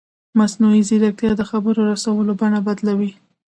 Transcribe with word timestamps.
مصنوعي 0.39 0.81
ځیرکتیا 0.87 1.31
د 1.37 1.41
خبر 1.49 1.73
رسولو 1.91 2.31
بڼه 2.41 2.59
بدلوي. 2.67 3.11